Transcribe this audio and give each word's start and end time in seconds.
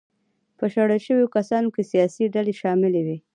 په 0.57 0.65
شړل 0.73 0.99
شویو 1.05 1.33
کسانو 1.35 1.67
کې 1.75 1.89
سیاسي 1.91 2.25
ډلې 2.35 2.53
شاملې 2.61 3.01
وې. 3.05 3.17